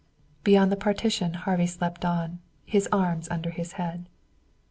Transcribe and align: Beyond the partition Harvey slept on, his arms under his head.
Beyond 0.43 0.71
the 0.71 0.75
partition 0.77 1.35
Harvey 1.35 1.67
slept 1.67 2.03
on, 2.05 2.39
his 2.65 2.89
arms 2.91 3.27
under 3.29 3.51
his 3.51 3.73
head. 3.73 4.09